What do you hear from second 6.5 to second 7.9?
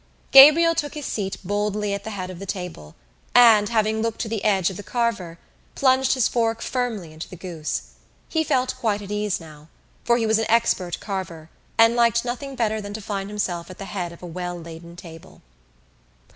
firmly into the goose.